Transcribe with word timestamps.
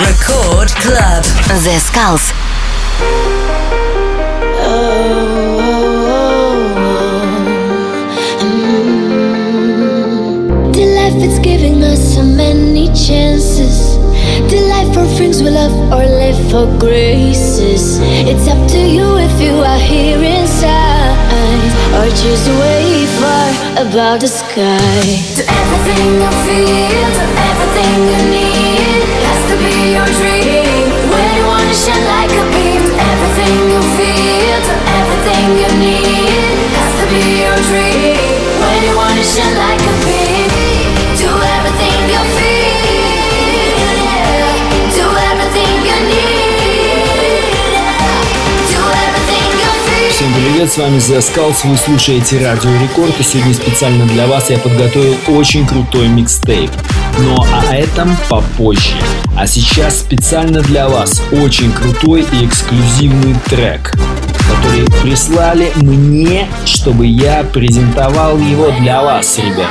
Record 0.00 0.68
Club. 0.80 1.22
The 1.64 1.78
Skulls. 1.78 2.32
The 10.72 10.84
life 10.96 11.22
it's 11.22 11.38
giving 11.38 11.82
us 11.84 12.14
so 12.14 12.22
many 12.22 12.86
chances. 12.88 13.98
The 14.50 14.60
life 14.72 14.96
our 14.96 15.06
friends 15.16 15.42
will 15.42 15.52
love 15.52 15.74
or 15.92 16.04
live 16.06 16.38
for 16.50 16.66
graces. 16.78 17.98
It's 18.00 18.48
up 18.48 18.60
to 18.70 18.78
you 18.78 19.18
if 19.18 19.40
you 19.40 19.54
are 19.60 19.78
here 19.78 20.22
inside 20.22 21.10
or 21.96 22.06
choose 22.20 22.48
way 22.60 23.06
far 23.20 23.48
above 23.86 24.20
the 24.20 24.28
sky. 24.28 25.04
To 25.36 25.42
everything 25.44 26.14
you 26.22 26.30
feel, 26.46 27.08
to 27.18 27.24
everything 27.50 27.98
you 28.10 28.20
need, 28.32 28.69
привет, 50.60 50.72
с 50.72 50.78
вами 50.78 50.98
The 50.98 51.18
Skulls, 51.18 51.66
вы 51.66 51.76
слушаете 51.76 52.44
Радио 52.44 52.70
Рекорд, 52.82 53.18
и 53.18 53.22
сегодня 53.22 53.54
специально 53.54 54.06
для 54.06 54.26
вас 54.26 54.50
я 54.50 54.58
подготовил 54.58 55.16
очень 55.28 55.66
крутой 55.66 56.08
микстейп. 56.08 56.70
Но 57.18 57.46
о 57.52 57.74
этом 57.74 58.16
попозже. 58.28 58.94
А 59.36 59.46
сейчас 59.46 60.00
специально 60.00 60.60
для 60.60 60.88
вас 60.88 61.22
очень 61.32 61.72
крутой 61.72 62.26
и 62.32 62.46
эксклюзивный 62.46 63.34
трек, 63.46 63.92
который 64.38 64.86
прислали 65.02 65.72
мне, 65.76 66.48
чтобы 66.64 67.06
я 67.06 67.44
презентовал 67.44 68.38
его 68.38 68.70
для 68.80 69.02
вас, 69.02 69.38
ребят. 69.38 69.70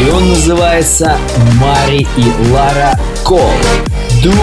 И 0.00 0.10
он 0.10 0.30
называется 0.30 1.16
Мари 1.60 2.06
и 2.16 2.50
Лара 2.52 2.98
Кол. 3.24 3.50
Do 4.22 4.34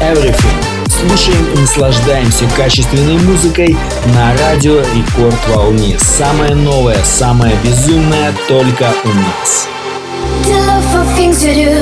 Everything. 0.00 0.74
Слушаем 0.88 1.44
и 1.54 1.60
наслаждаемся 1.60 2.44
качественной 2.56 3.18
музыкой 3.18 3.76
на 4.14 4.36
радио 4.38 4.80
Рекорд 4.94 5.48
Волне. 5.48 5.96
Самое 5.98 6.54
новое, 6.54 7.02
самое 7.04 7.54
безумное 7.64 8.32
только 8.48 8.92
у 9.04 9.08
нас. 9.08 9.68
You 11.44 11.52
do, 11.52 11.74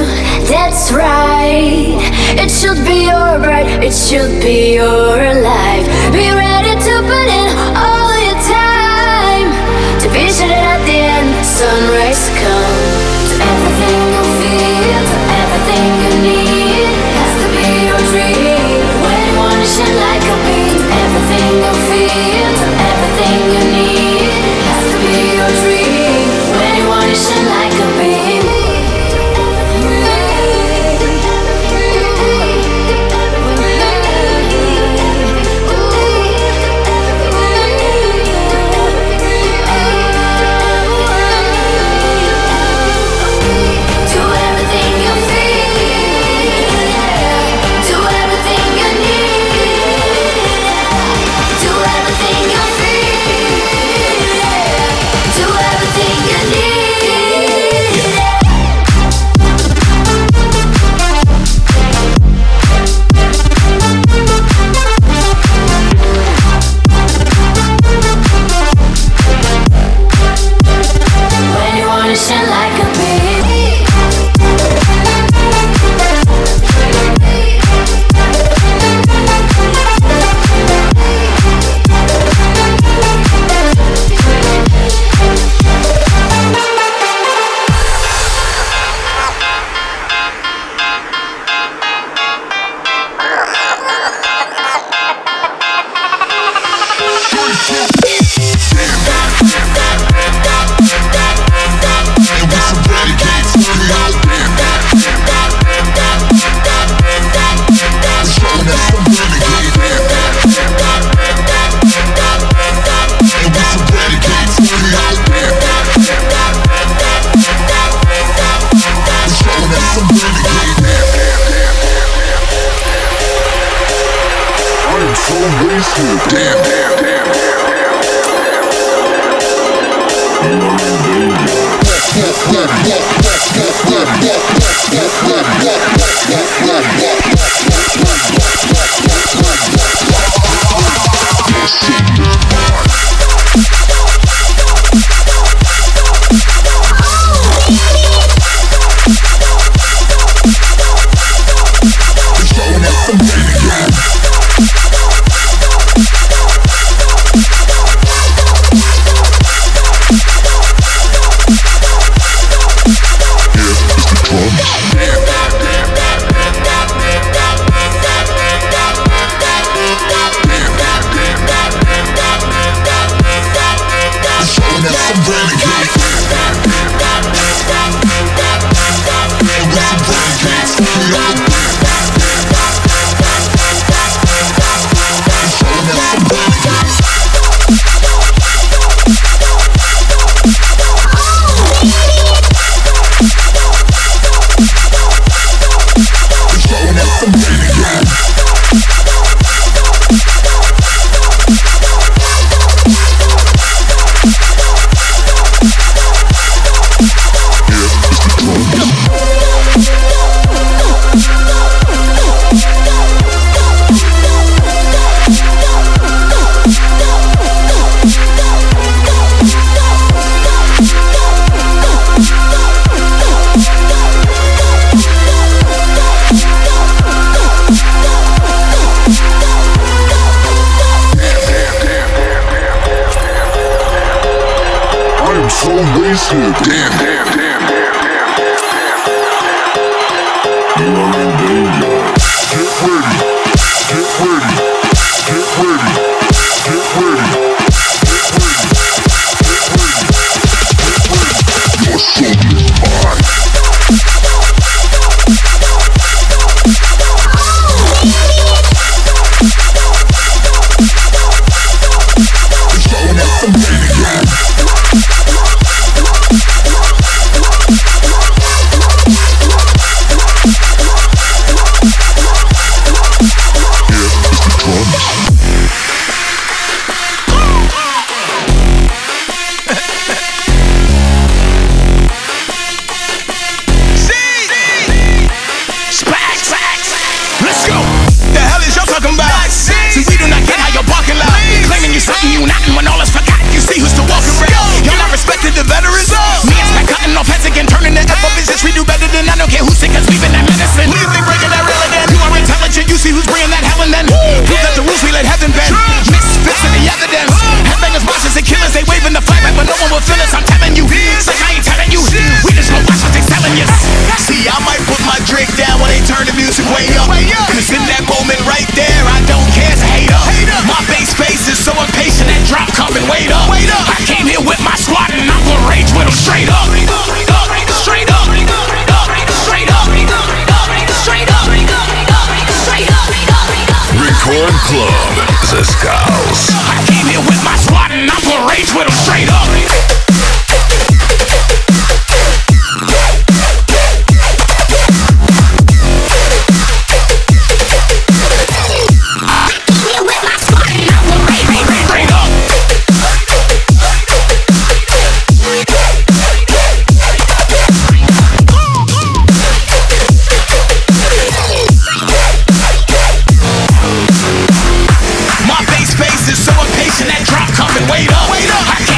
that's 0.50 0.91
right. 0.91 1.94
It 2.34 2.50
should 2.50 2.82
be 2.84 3.06
your 3.06 3.38
right, 3.38 3.62
it 3.78 3.94
should 3.94 4.42
be 4.42 4.74
your 4.74 5.22
life. 5.38 5.86
Be 6.10 6.27
ready 6.34 6.74
to 6.74 6.94
put 7.06 7.28
in 7.30 7.46
all 7.78 8.10
your 8.27 8.38
time. 8.42 9.54
To 10.02 10.06
be 10.10 10.27
sure 10.34 10.50
that 10.50 10.66
at 10.66 10.82
the 10.82 10.98
end, 10.98 11.30
sunrise 11.46 12.27
comes. 12.42 13.30
To 13.30 13.34
everything 13.38 14.02
you 14.10 14.24
feel, 14.42 14.98
to 14.98 15.19
everything 15.30 15.91
you 15.94 16.12
need, 16.26 16.91
has 17.22 17.32
to 17.38 17.48
be 17.54 17.86
your 17.86 18.02
dream. 18.10 18.82
When 18.98 19.14
you 19.14 19.34
wanna 19.38 19.62
shine 19.62 19.94
like 19.94 20.26
a 20.26 20.36
beam, 20.42 20.82
everything 20.91 21.50
you 21.62 21.74
feel, 21.86 22.50
to 22.50 22.66
everything 22.91 23.38
you 23.47 23.62
need, 23.78 24.26
has 24.26 24.91
to 24.91 24.98
be 25.06 25.38
your 25.38 25.52
dream. 25.62 26.26
When 26.50 26.72
you 26.82 26.86
wanna 26.91 27.14
shine 27.14 27.52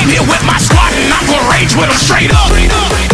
here 0.09 0.23
with 0.23 0.45
my 0.45 0.59
squad 0.59 0.93
and 0.93 1.13
I'm 1.13 1.27
gonna 1.27 1.51
rage 1.51 1.75
with 1.75 1.89
them 1.89 1.99
straight 1.99 2.31
up. 2.31 2.47
Straight 2.49 2.73
up. 2.73 3.14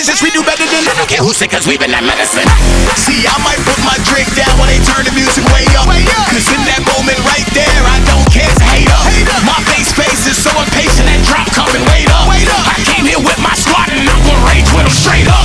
business, 0.00 0.24
we 0.24 0.32
do 0.32 0.40
better 0.40 0.64
than 0.64 0.80
I 0.88 0.96
don't 0.96 1.10
care 1.12 1.20
who 1.20 1.28
sick, 1.36 1.52
cause 1.52 1.68
we 1.68 1.76
been 1.76 1.92
that 1.92 2.00
medicine. 2.00 2.48
See, 2.96 3.20
I 3.28 3.36
might 3.44 3.60
put 3.68 3.76
my 3.84 3.92
drink 4.08 4.32
down 4.32 4.48
when 4.56 4.72
they 4.72 4.80
turn 4.80 5.04
the 5.04 5.12
music 5.12 5.44
way 5.52 5.68
up. 5.76 5.92
Cause 6.32 6.48
in 6.56 6.62
that 6.72 6.80
moment 6.88 7.20
right 7.28 7.44
there, 7.52 7.82
I 7.84 8.00
don't 8.08 8.24
care 8.32 8.48
to 8.48 8.64
hate 8.72 8.88
up. 8.88 9.04
My 9.44 9.60
face 9.68 9.92
face 9.92 10.24
is 10.24 10.40
so 10.40 10.48
impatient, 10.56 11.04
that 11.04 11.20
drop 11.28 11.52
coming, 11.52 11.84
wait 11.92 12.08
up. 12.16 12.32
I 12.32 12.80
came 12.96 13.04
here 13.04 13.20
with 13.20 13.36
my 13.44 13.52
squad 13.52 13.92
and 13.92 14.08
I'm 14.08 14.24
gonna 14.24 14.48
rage 14.48 14.72
with 14.72 14.88
them 14.88 14.96
straight 14.96 15.28
up. 15.28 15.39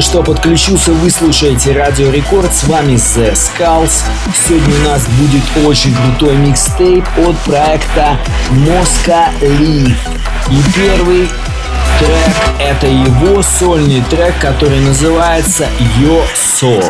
Только 0.00 0.12
что 0.12 0.22
подключился, 0.22 0.92
вы 0.92 1.10
слушаете 1.10 1.72
Радио 1.72 2.08
Рекорд, 2.10 2.54
с 2.54 2.64
вами 2.64 2.94
The 2.94 3.34
Skulls. 3.34 4.02
Сегодня 4.48 4.74
у 4.76 4.84
нас 4.84 5.06
будет 5.06 5.42
очень 5.66 5.94
крутой 5.94 6.36
микстейп 6.36 7.04
от 7.18 7.36
проекта 7.40 8.16
Mosca 8.50 9.26
Leaf. 9.42 9.94
И 10.50 10.62
первый 10.74 11.28
трек 11.98 12.34
это 12.58 12.86
его 12.86 13.42
сольный 13.42 14.02
трек, 14.08 14.38
который 14.40 14.80
называется 14.80 15.68
Your 15.98 16.24
Soul. 16.34 16.82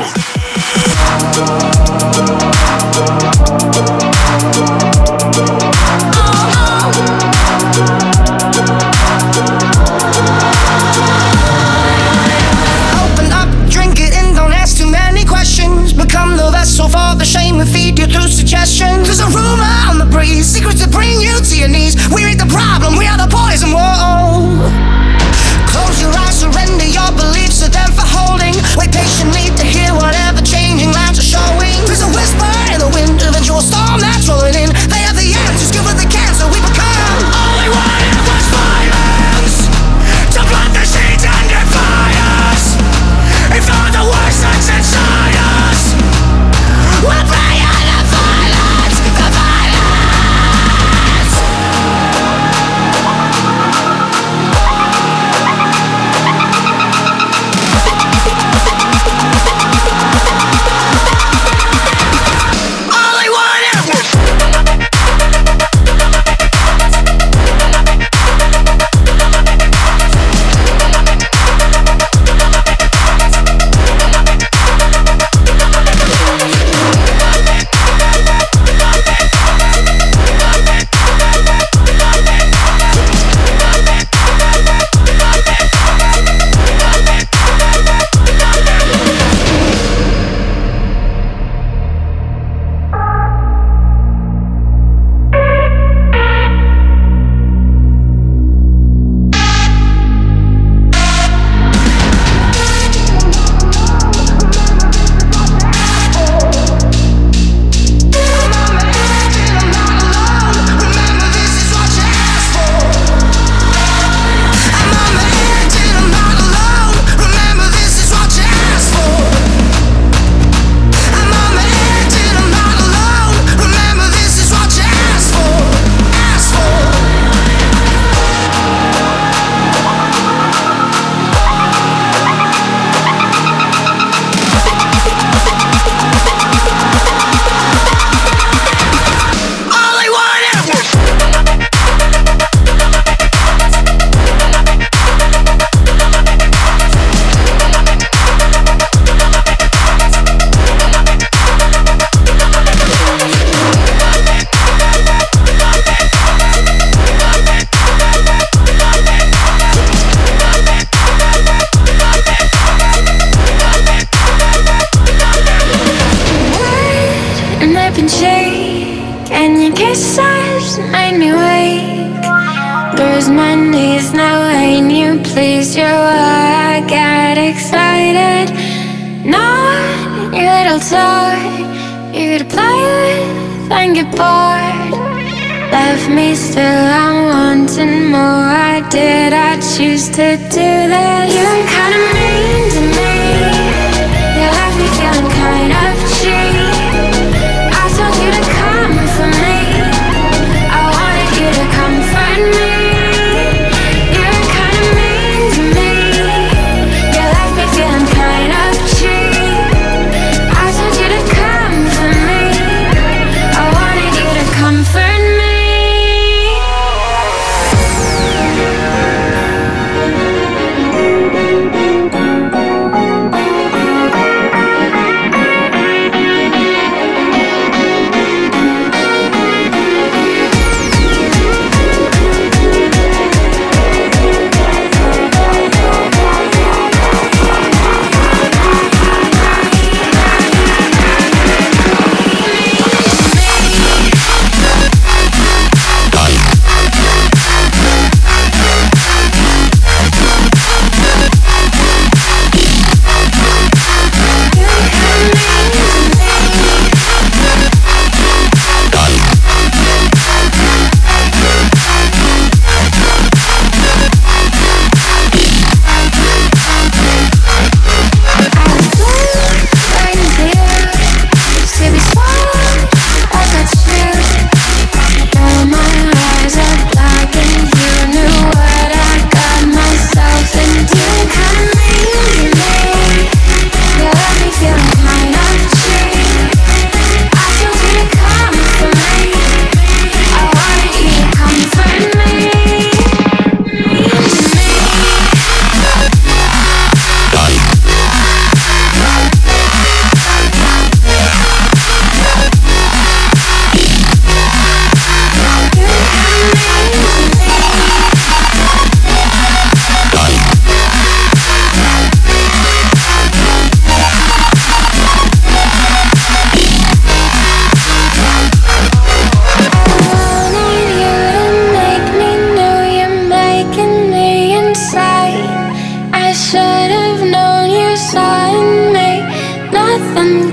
shame 17.31 17.59
we 17.59 17.65
feed 17.65 17.97
you 17.97 18.07
through 18.07 18.27
suggestion. 18.27 19.05
There's 19.07 19.21
a 19.21 19.27
rumor 19.27 19.75
on 19.87 19.99
the 19.99 20.09
breeze, 20.11 20.47
secrets 20.47 20.81
that 20.81 20.91
bring 20.91 21.21
you 21.21 21.39
to 21.39 21.55
your 21.57 21.69
knees. 21.69 21.95
We 22.11 22.25
read 22.25 22.41
the 22.41 22.51
problem, 22.51 22.99
we 22.99 23.07
are 23.07 23.17
the 23.17 23.31
poison 23.31 23.71
world. 23.71 24.00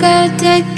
You 0.07 0.13
left 0.13 0.76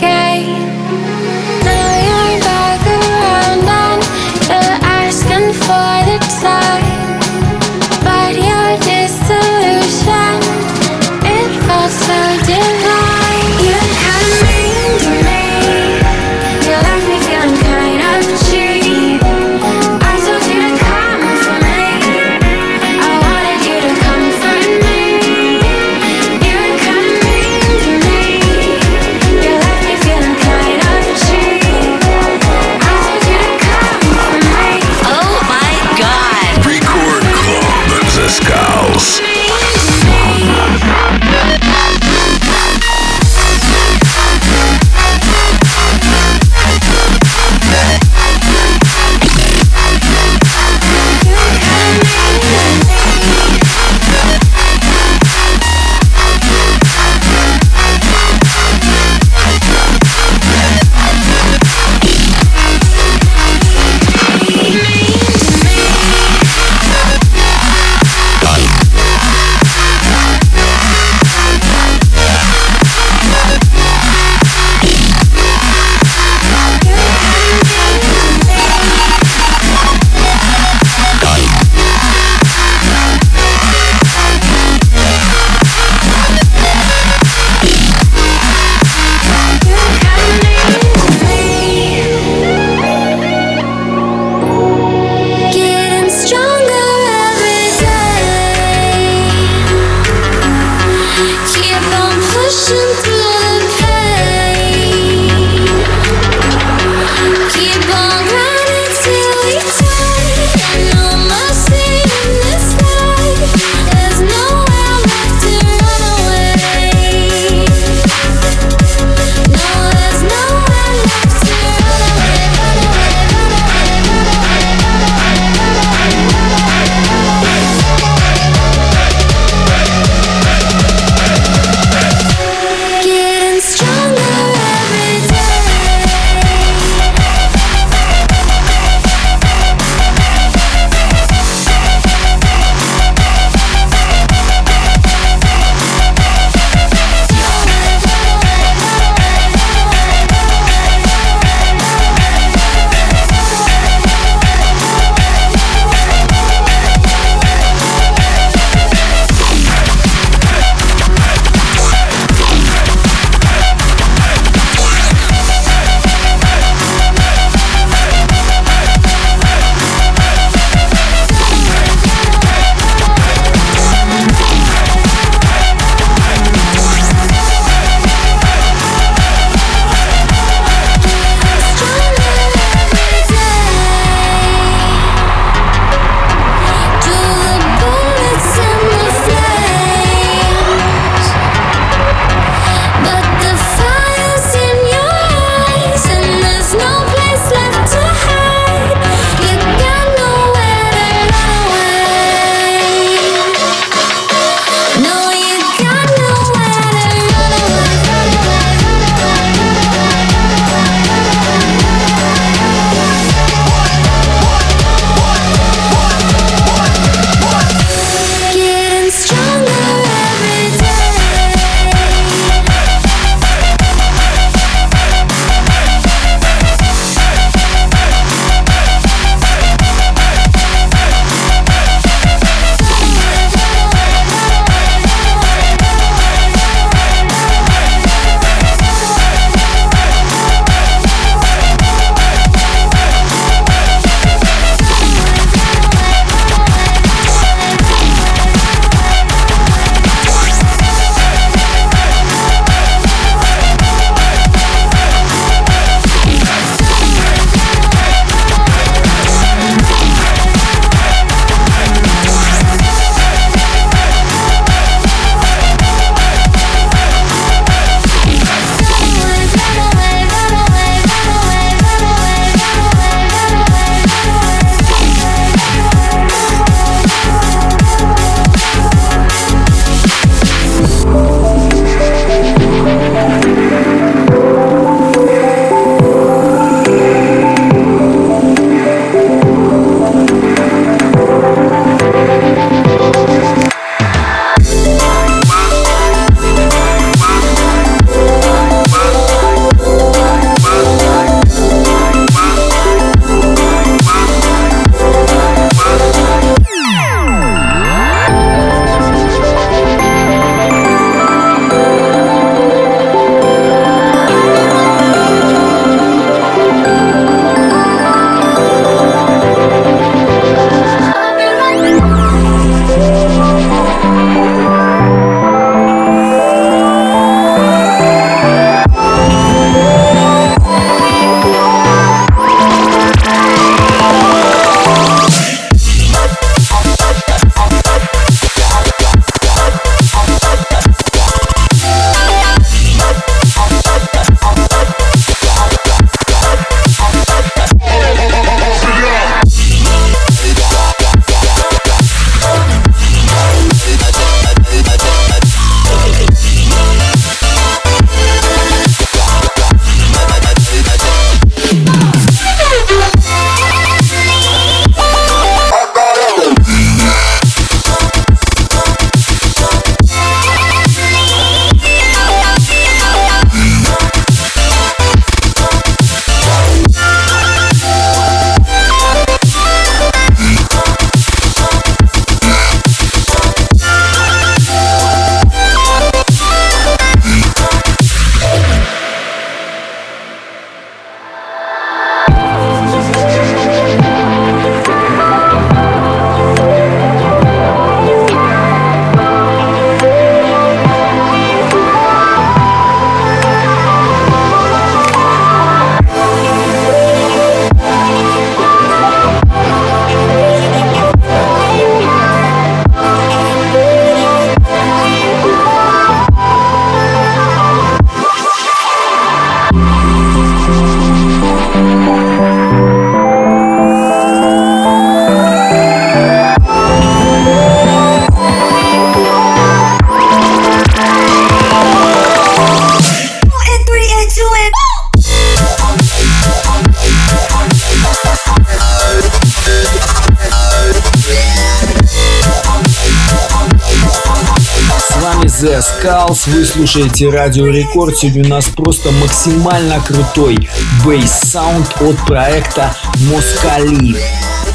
слушаете 447.20 447.38
Радио 447.38 447.68
Рекорд. 447.68 448.18
Сегодня 448.18 448.46
у 448.46 448.48
нас 448.48 448.70
просто 448.70 449.12
максимально 449.12 450.00
крутой 450.00 450.70
бейс-саунд 451.06 452.02
от 452.02 452.16
проекта 452.26 452.96
Москали. 453.30 454.16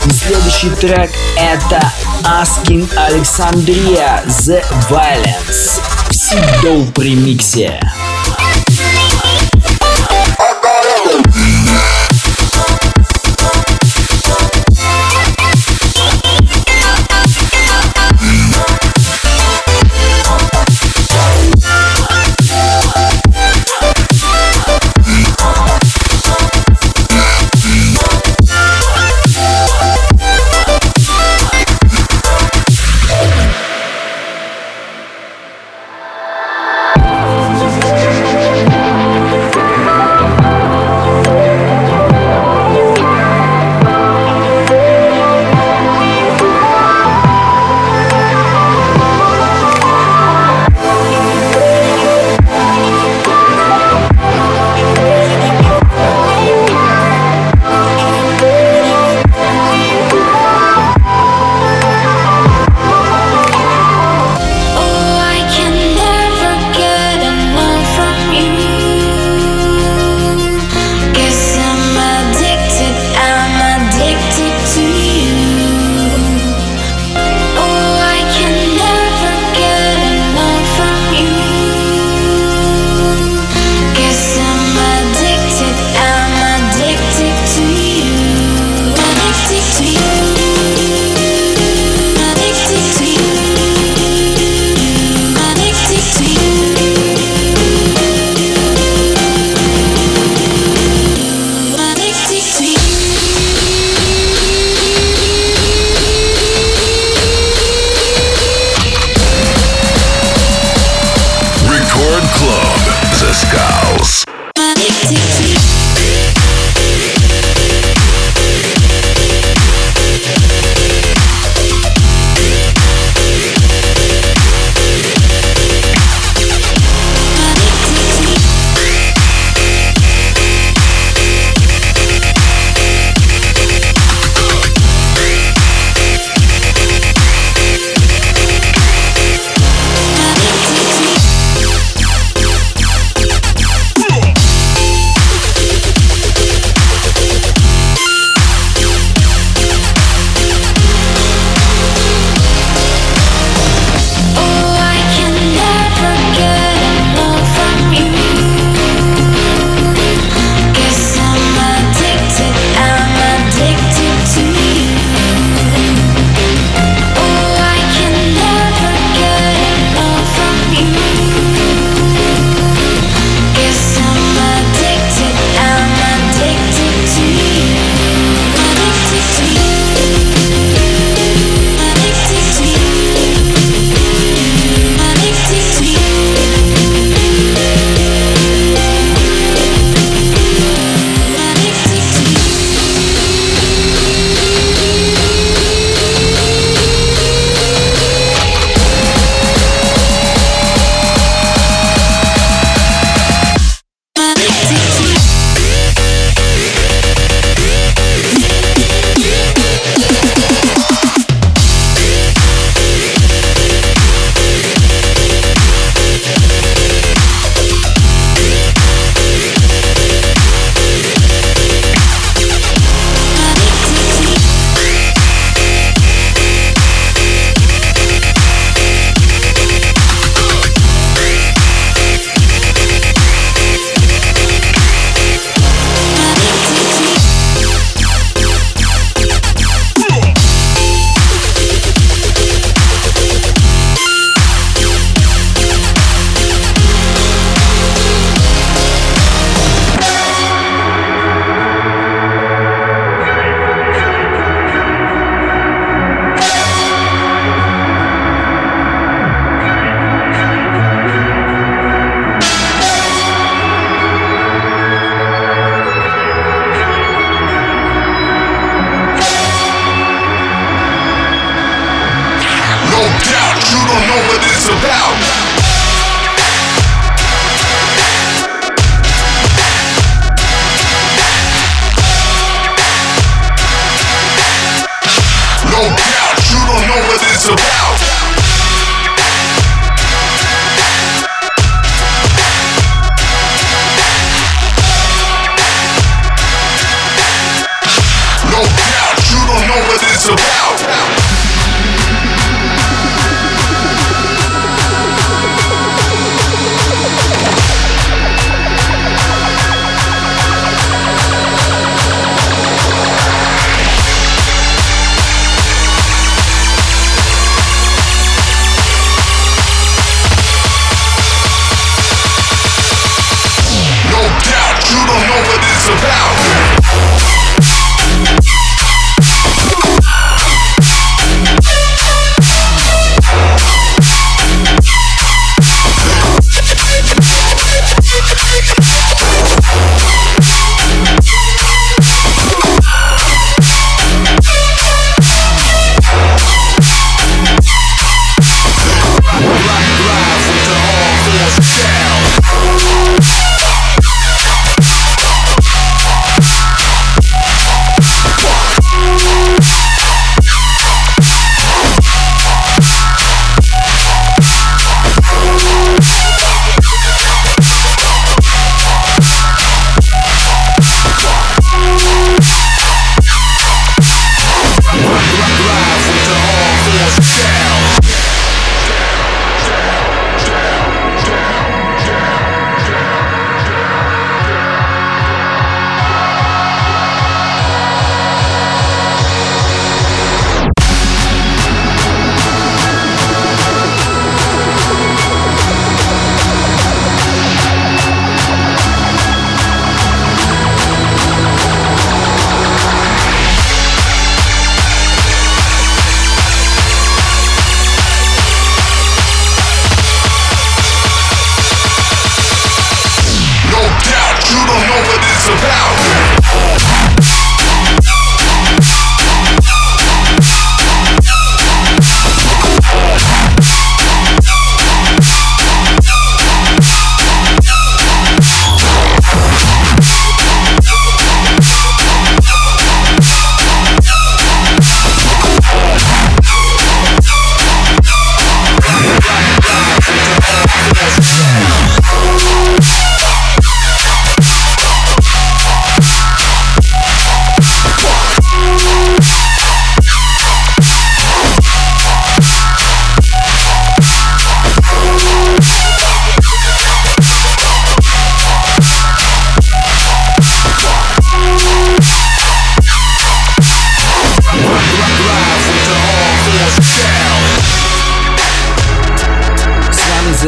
И 0.05 0.11
следующий 0.11 0.69
трек 0.71 1.11
это 1.39 1.81
Asking 2.23 2.87
Alexandria 3.09 4.27
The 4.27 4.63
Violence 4.91 5.81
в 6.11 6.15
Сидоу 6.15 6.85
премиксе. 6.93 7.81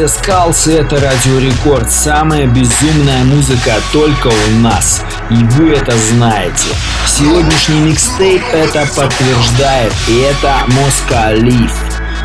The 0.07 0.23
Skulls 0.23 0.71
это 0.71 1.01
Радио 1.01 1.37
Рекорд. 1.37 1.91
Самая 1.91 2.47
безумная 2.47 3.25
музыка 3.25 3.73
только 3.91 4.27
у 4.27 4.59
нас. 4.61 5.01
И 5.29 5.35
вы 5.35 5.73
это 5.73 5.97
знаете. 5.97 6.69
Сегодняшний 7.05 7.81
микстейп 7.81 8.41
это 8.53 8.87
подтверждает. 8.95 9.93
И 10.07 10.19
это 10.19 10.63
Москалиф. 10.67 11.73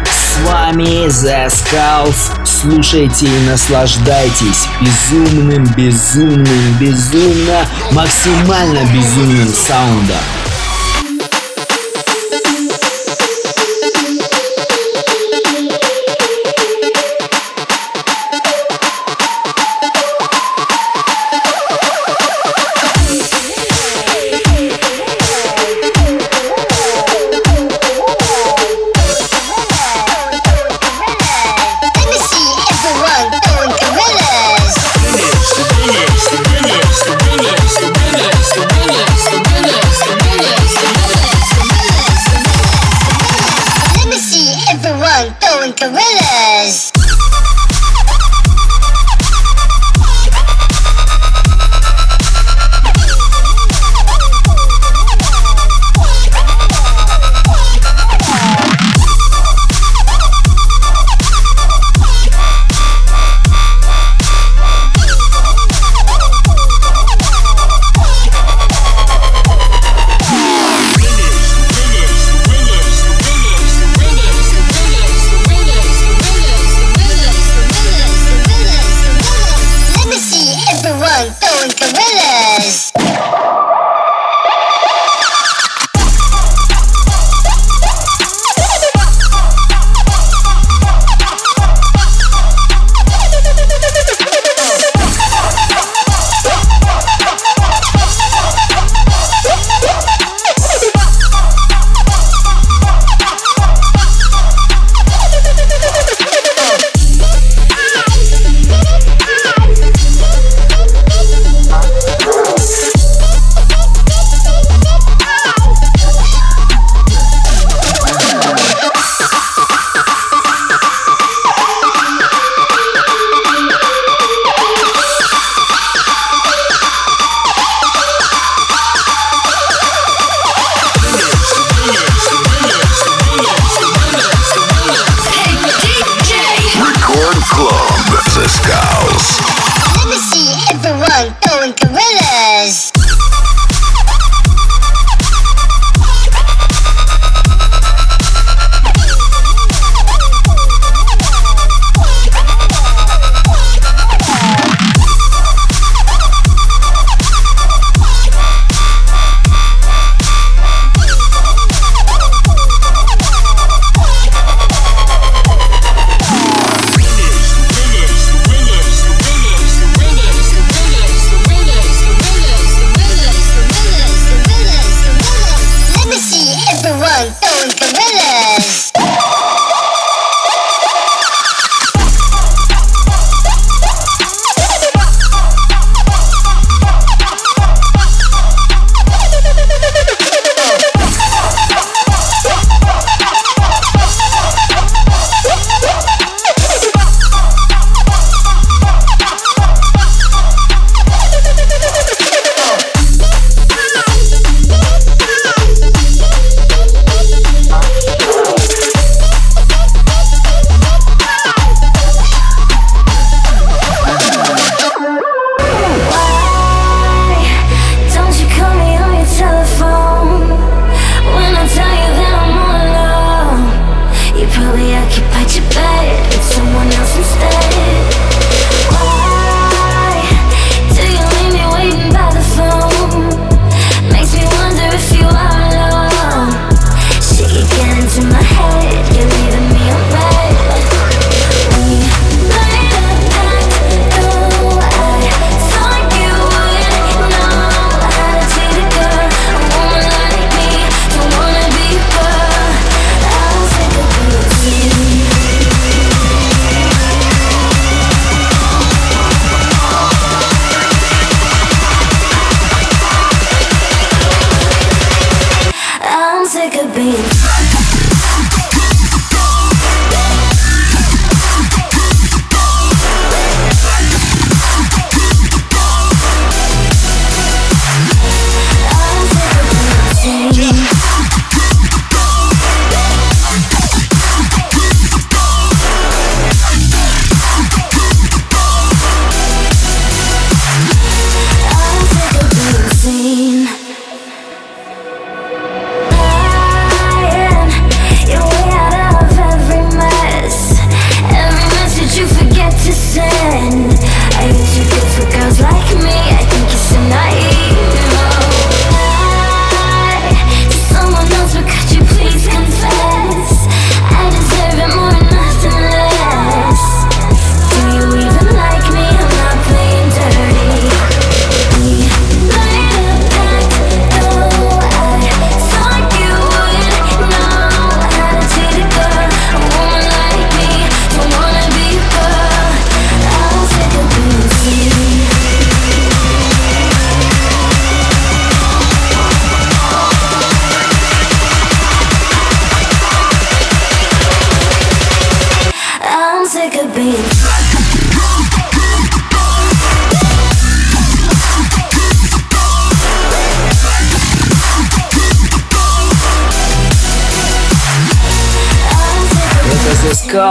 С 0.05 0.49
вами 0.49 1.09
The 1.09 1.49
Skulls. 1.49 2.47
Слушайте 2.47 3.27
и 3.27 3.51
наслаждайтесь 3.51 4.69
безумным, 4.81 5.65
безумным, 5.77 6.79
безумно, 6.79 7.67
максимально 7.91 8.85
безумным 8.95 9.49
саундом. 9.49 10.42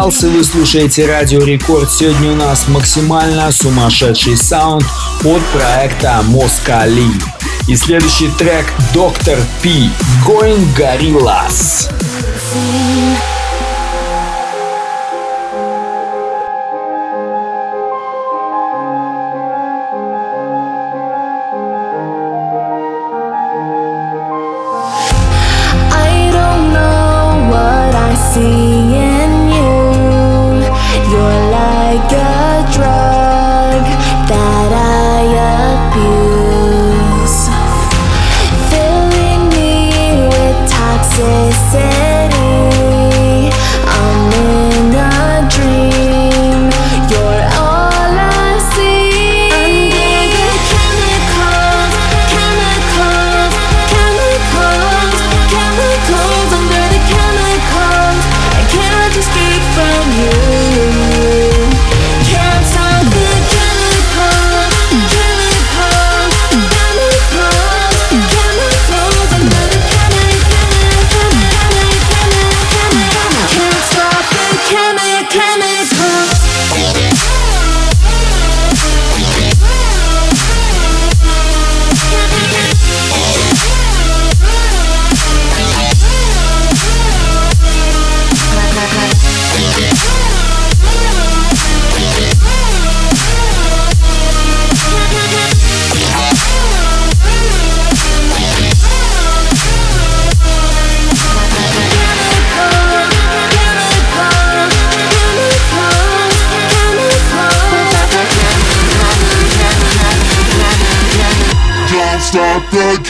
И 0.02 0.26
вы 0.26 0.44
слушаете 0.44 1.06
Радио 1.06 1.44
Рекорд. 1.44 1.92
Сегодня 1.92 2.32
у 2.32 2.36
нас 2.36 2.68
максимально 2.68 3.52
сумасшедший 3.52 4.36
саунд 4.36 4.84
от 5.24 5.42
проекта 5.54 6.24
Москали. 6.24 7.06
И 7.68 7.76
следующий 7.76 8.30
трек 8.40 8.66
Доктор 8.96 9.38
Пи 9.62 9.92
Going 10.26 10.66
Gorillas. 10.76 11.88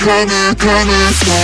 Coming, 0.02 0.56
coming, 0.56 0.56
coming. 0.58 1.32
it 1.32 1.41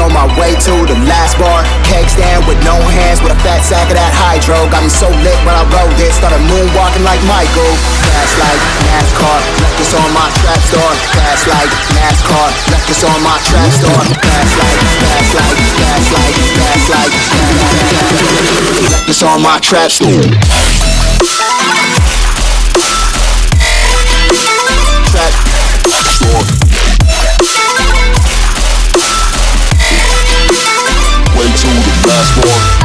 on 0.00 0.12
my 0.16 0.24
way 0.40 0.56
to 0.56 0.74
the 0.88 0.96
last 1.04 1.36
bar. 1.36 1.62
Keg 1.84 2.08
stand 2.08 2.48
with 2.48 2.56
no 2.64 2.74
hands, 2.96 3.20
with 3.20 3.36
a 3.36 3.40
fat 3.44 3.60
sack 3.60 3.92
of 3.92 3.96
that 3.96 4.12
hydro. 4.16 4.56
Got 4.72 4.82
me 4.82 4.90
so 4.90 5.08
lit 5.20 5.36
when 5.44 5.54
I 5.54 5.64
rode 5.68 5.92
this, 6.00 6.16
started 6.16 6.40
moonwalking 6.48 7.04
like 7.04 7.20
Michael. 7.28 7.72
Fast 8.08 8.34
like 8.40 8.60
NASCAR, 8.88 9.38
reckless 9.60 9.92
on 9.94 10.08
my 10.16 10.26
trap 10.40 10.60
star. 10.64 10.90
Fast 11.14 11.44
like 11.52 11.70
NASCAR, 11.94 12.48
reckless 12.72 13.04
on 13.04 13.20
my 13.20 13.36
trap 13.44 13.70
star. 13.76 14.00
Fast 14.24 14.56
like, 14.56 14.80
fast 15.04 15.36
like, 15.36 15.60
fast 15.76 16.08
like, 16.16 16.36
fast 16.56 16.88
like, 16.88 17.12
reckless 18.88 19.22
on 19.22 19.38
my 19.44 19.60
trap 19.60 19.90
star. 19.92 21.79
Last 32.10 32.36
one. 32.44 32.79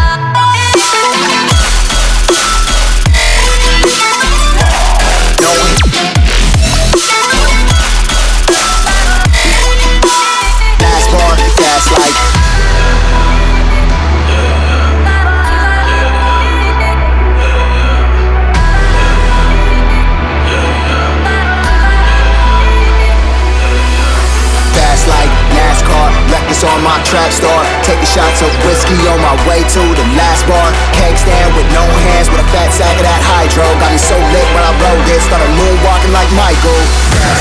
Taking 27.86 28.09
shots 28.09 28.41
of 28.41 28.49
whiskey 28.65 28.97
on 29.05 29.21
my 29.21 29.38
way 29.45 29.61
to 29.61 29.83
the 29.93 30.01
last 30.17 30.41
bar. 30.49 30.73
Keg 30.97 31.13
stand 31.21 31.53
with 31.53 31.69
no 31.69 31.86
hands, 32.09 32.25
with 32.33 32.41
a 32.41 32.47
fat 32.49 32.73
sack 32.73 32.97
of 32.97 33.05
that 33.05 33.21
hydro. 33.21 33.61
Got 33.77 33.93
me 33.93 34.01
so 34.01 34.17
lit 34.33 34.49
when 34.57 34.65
I 34.65 34.73
rode 34.81 35.05
this, 35.05 35.21
started 35.21 35.45
moonwalking 35.53 36.09
like 36.09 36.25
Michael. 36.33 36.81
Trap 37.13 37.38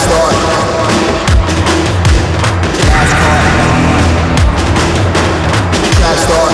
star. 0.00 0.32
Trap 5.92 6.16
star. 6.16 6.48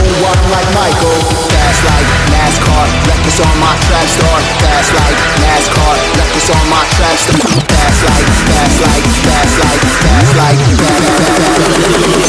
Moonwalking 0.00 0.48
like 0.48 0.64
Michael. 0.72 1.20
Fast 1.52 1.84
like 1.84 2.08
NASCAR. 2.54 2.86
Reckless 3.08 3.40
on 3.40 3.58
my 3.58 3.74
trap 3.86 4.06
star. 4.06 4.38
Fast 4.62 4.94
like 4.94 5.18
NASCAR. 5.42 5.96
Reckless 6.18 6.50
on 6.50 6.68
my 6.70 6.86
trap 6.94 7.18
star. 7.18 7.50
Fast 7.66 8.04
like, 8.06 8.26
fast 8.46 8.78
like, 8.80 9.04
fast 9.26 9.58
like, 9.58 9.82
fast 10.04 10.34
like, 10.36 10.54
fast. 10.54 11.08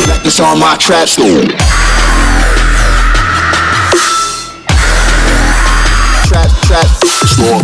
Reckless 0.10 0.40
on 0.40 0.60
my 0.60 0.76
trap 0.78 1.08
star. 1.08 1.46
Trap, 6.26 6.50
trap, 6.66 6.88
Store. 7.30 7.62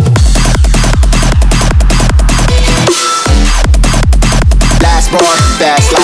last 4.82 5.10
bar, 5.10 5.36
fast 5.58 5.92
like 5.92 6.01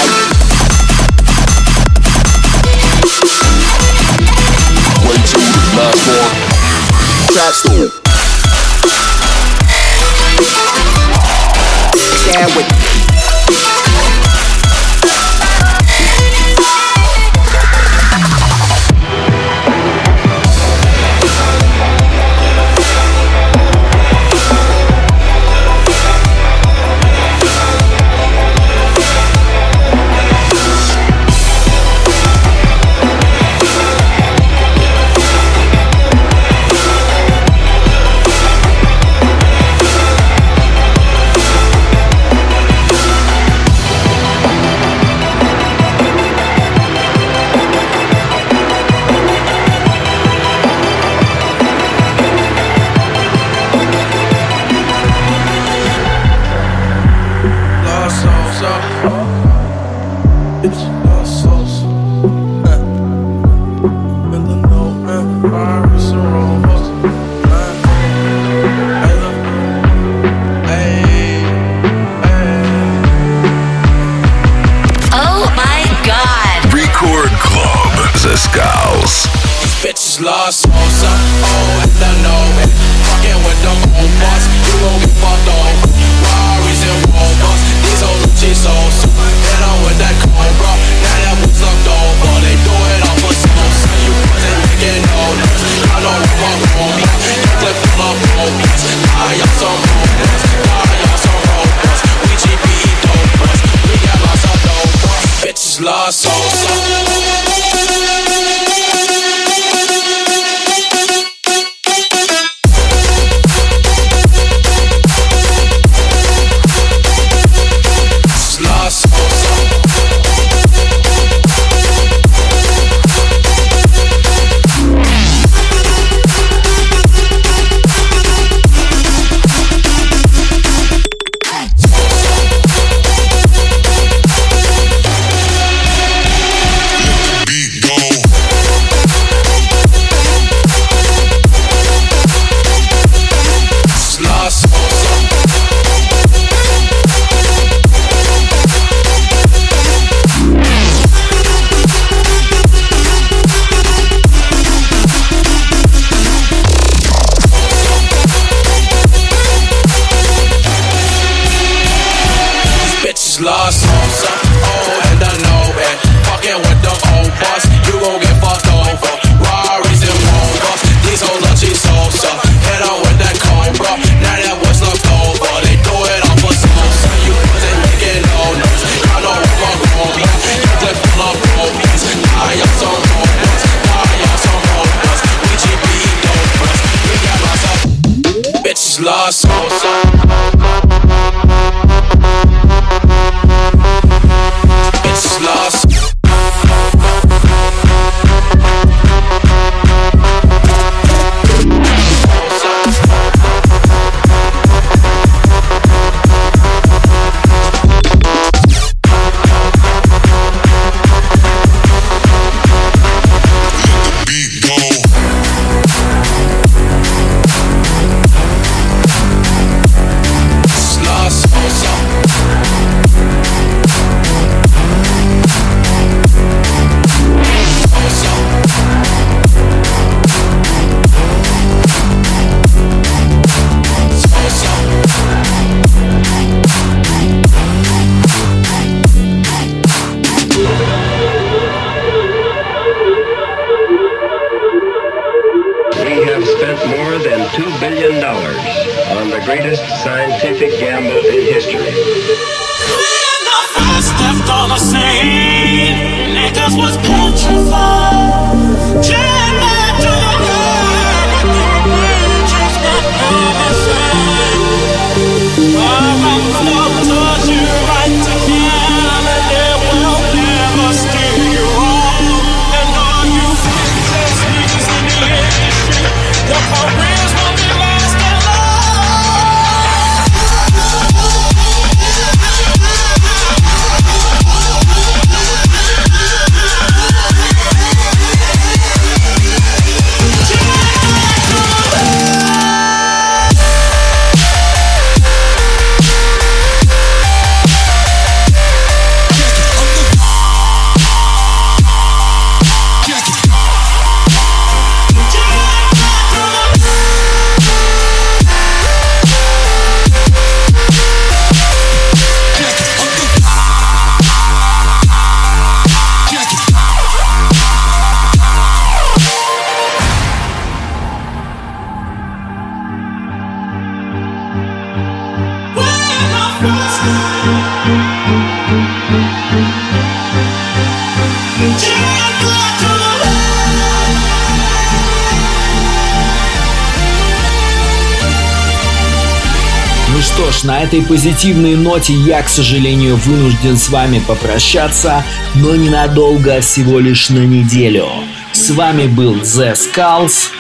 ж, 340.23 340.65
на 340.65 340.83
этой 340.83 341.03
позитивной 341.03 341.77
ноте 341.77 342.13
я, 342.13 342.43
к 342.43 342.49
сожалению, 342.49 343.17
вынужден 343.17 343.77
с 343.77 343.89
вами 343.89 344.19
попрощаться, 344.21 345.25
но 345.55 345.77
ненадолго, 345.77 346.57
а 346.57 346.61
всего 346.61 346.99
лишь 346.99 347.31
на 347.31 347.45
неделю. 347.45 348.09
С 348.53 348.71
вами 348.71 349.07
был 349.07 349.37
The 349.37 349.75
Skulls. 349.75 350.51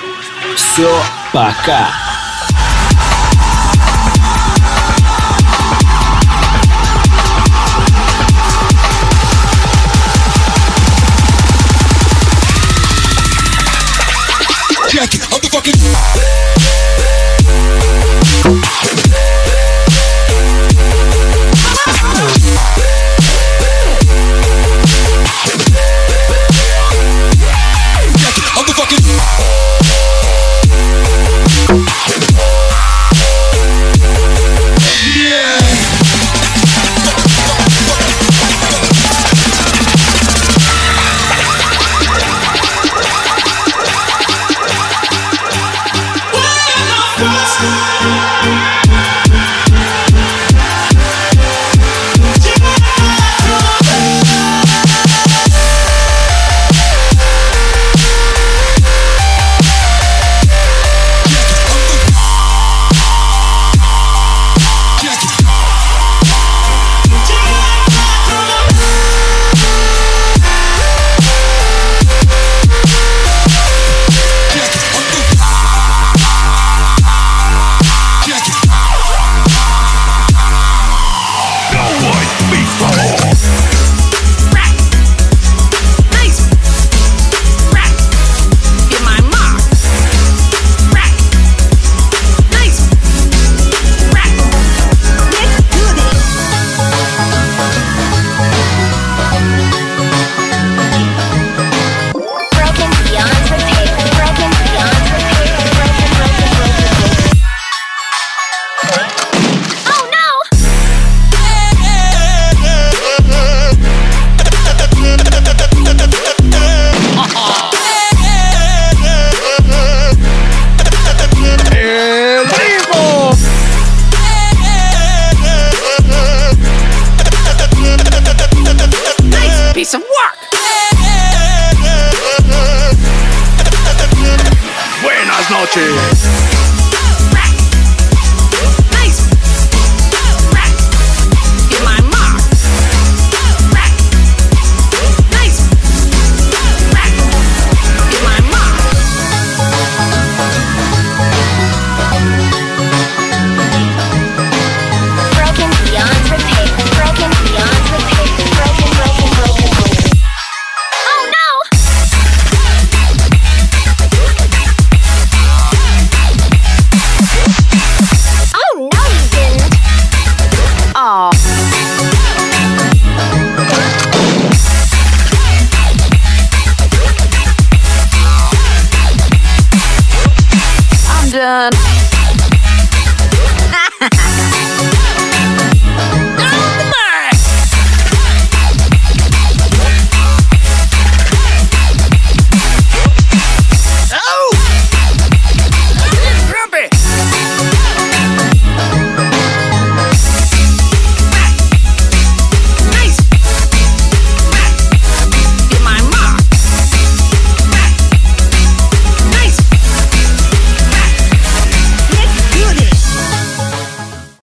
Все, 0.54 0.90
пока. 1.32 1.88